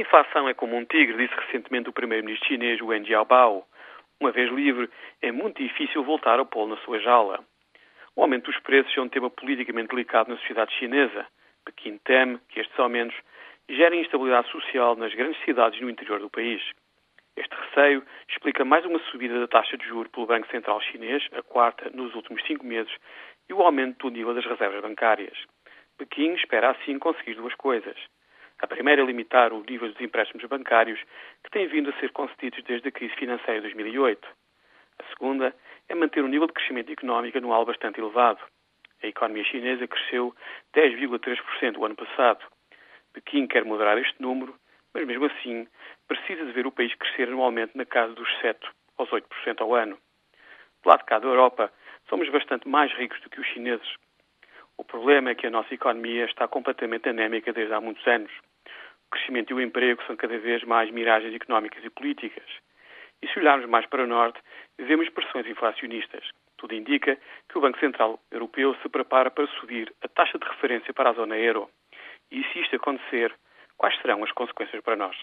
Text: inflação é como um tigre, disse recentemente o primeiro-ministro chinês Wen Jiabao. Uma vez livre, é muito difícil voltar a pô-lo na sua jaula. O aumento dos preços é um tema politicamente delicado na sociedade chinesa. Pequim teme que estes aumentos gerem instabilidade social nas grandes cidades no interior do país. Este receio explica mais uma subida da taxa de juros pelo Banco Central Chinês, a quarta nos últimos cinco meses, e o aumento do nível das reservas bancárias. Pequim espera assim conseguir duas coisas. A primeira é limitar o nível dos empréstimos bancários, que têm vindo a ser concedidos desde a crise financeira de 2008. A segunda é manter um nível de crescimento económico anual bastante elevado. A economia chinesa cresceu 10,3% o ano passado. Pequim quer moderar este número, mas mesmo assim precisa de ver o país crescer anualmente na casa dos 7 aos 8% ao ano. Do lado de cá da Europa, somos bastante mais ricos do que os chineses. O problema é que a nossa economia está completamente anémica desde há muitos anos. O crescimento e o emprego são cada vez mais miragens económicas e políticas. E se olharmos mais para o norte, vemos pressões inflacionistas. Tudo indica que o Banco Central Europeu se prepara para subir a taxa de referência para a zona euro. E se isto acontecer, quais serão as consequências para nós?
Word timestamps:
inflação 0.00 0.48
é 0.48 0.54
como 0.54 0.76
um 0.76 0.84
tigre, 0.84 1.16
disse 1.16 1.38
recentemente 1.40 1.88
o 1.88 1.92
primeiro-ministro 1.92 2.48
chinês 2.48 2.80
Wen 2.80 3.04
Jiabao. 3.04 3.66
Uma 4.20 4.32
vez 4.32 4.50
livre, 4.50 4.88
é 5.22 5.32
muito 5.32 5.62
difícil 5.62 6.02
voltar 6.04 6.38
a 6.38 6.44
pô-lo 6.44 6.74
na 6.74 6.76
sua 6.78 6.98
jaula. 6.98 7.44
O 8.16 8.22
aumento 8.22 8.50
dos 8.50 8.60
preços 8.60 8.96
é 8.96 9.00
um 9.00 9.08
tema 9.08 9.30
politicamente 9.30 9.88
delicado 9.88 10.30
na 10.30 10.36
sociedade 10.38 10.74
chinesa. 10.74 11.26
Pequim 11.64 11.98
teme 11.98 12.38
que 12.48 12.60
estes 12.60 12.78
aumentos 12.78 13.16
gerem 13.68 14.00
instabilidade 14.00 14.50
social 14.50 14.96
nas 14.96 15.14
grandes 15.14 15.42
cidades 15.44 15.80
no 15.80 15.88
interior 15.88 16.18
do 16.18 16.28
país. 16.28 16.62
Este 17.36 17.54
receio 17.54 18.04
explica 18.28 18.64
mais 18.64 18.84
uma 18.84 18.98
subida 19.10 19.38
da 19.38 19.46
taxa 19.46 19.76
de 19.78 19.86
juros 19.86 20.10
pelo 20.10 20.26
Banco 20.26 20.50
Central 20.50 20.80
Chinês, 20.80 21.26
a 21.32 21.42
quarta 21.42 21.88
nos 21.90 22.14
últimos 22.14 22.42
cinco 22.44 22.66
meses, 22.66 22.92
e 23.48 23.54
o 23.54 23.62
aumento 23.62 24.08
do 24.08 24.14
nível 24.14 24.34
das 24.34 24.44
reservas 24.44 24.82
bancárias. 24.82 25.38
Pequim 25.96 26.34
espera 26.34 26.70
assim 26.70 26.98
conseguir 26.98 27.34
duas 27.34 27.54
coisas. 27.54 27.96
A 28.62 28.66
primeira 28.66 29.00
é 29.00 29.04
limitar 29.04 29.52
o 29.52 29.62
nível 29.62 29.90
dos 29.90 30.00
empréstimos 30.00 30.46
bancários, 30.46 31.00
que 31.42 31.50
têm 31.50 31.66
vindo 31.66 31.90
a 31.90 32.00
ser 32.00 32.12
concedidos 32.12 32.62
desde 32.64 32.88
a 32.88 32.92
crise 32.92 33.14
financeira 33.14 33.60
de 33.60 33.68
2008. 33.68 34.28
A 34.98 35.04
segunda 35.14 35.54
é 35.88 35.94
manter 35.94 36.22
um 36.22 36.28
nível 36.28 36.46
de 36.46 36.52
crescimento 36.52 36.92
económico 36.92 37.38
anual 37.38 37.64
bastante 37.64 38.00
elevado. 38.00 38.40
A 39.02 39.06
economia 39.06 39.44
chinesa 39.44 39.88
cresceu 39.88 40.34
10,3% 40.74 41.78
o 41.78 41.86
ano 41.86 41.96
passado. 41.96 42.44
Pequim 43.14 43.46
quer 43.46 43.64
moderar 43.64 43.96
este 43.96 44.20
número, 44.20 44.54
mas 44.92 45.06
mesmo 45.06 45.24
assim 45.24 45.66
precisa 46.06 46.44
de 46.44 46.52
ver 46.52 46.66
o 46.66 46.72
país 46.72 46.94
crescer 46.94 47.28
anualmente 47.28 47.76
na 47.76 47.86
casa 47.86 48.12
dos 48.12 48.28
7 48.40 48.60
aos 48.98 49.08
8% 49.08 49.62
ao 49.62 49.74
ano. 49.74 49.96
Do 50.82 50.88
lado 50.88 51.00
de 51.00 51.06
cá 51.06 51.18
da 51.18 51.28
Europa, 51.28 51.72
somos 52.10 52.28
bastante 52.28 52.68
mais 52.68 52.92
ricos 52.92 53.20
do 53.22 53.30
que 53.30 53.40
os 53.40 53.46
chineses. 53.46 53.88
O 54.76 54.84
problema 54.84 55.30
é 55.30 55.34
que 55.34 55.46
a 55.46 55.50
nossa 55.50 55.72
economia 55.72 56.26
está 56.26 56.46
completamente 56.46 57.08
anémica 57.08 57.52
desde 57.52 57.72
há 57.72 57.80
muitos 57.80 58.06
anos. 58.06 58.30
O 59.10 59.16
crescimento 59.16 59.50
e 59.50 59.54
o 59.54 59.60
emprego 59.60 60.00
são 60.06 60.14
cada 60.14 60.38
vez 60.38 60.62
mais 60.62 60.88
miragens 60.92 61.34
económicas 61.34 61.84
e 61.84 61.90
políticas. 61.90 62.48
E 63.20 63.26
se 63.26 63.40
olharmos 63.40 63.68
mais 63.68 63.84
para 63.86 64.04
o 64.04 64.06
norte, 64.06 64.40
vemos 64.78 65.08
pressões 65.08 65.48
inflacionistas. 65.48 66.30
Tudo 66.56 66.76
indica 66.76 67.18
que 67.48 67.58
o 67.58 67.60
Banco 67.60 67.80
Central 67.80 68.20
Europeu 68.30 68.72
se 68.76 68.88
prepara 68.88 69.28
para 69.28 69.48
subir 69.58 69.92
a 70.00 70.06
taxa 70.06 70.38
de 70.38 70.46
referência 70.46 70.94
para 70.94 71.10
a 71.10 71.14
zona 71.14 71.36
euro. 71.36 71.68
E 72.30 72.44
se 72.44 72.60
isto 72.60 72.76
acontecer, 72.76 73.34
quais 73.76 74.00
serão 74.00 74.22
as 74.22 74.30
consequências 74.30 74.80
para 74.80 74.94
nós? 74.94 75.16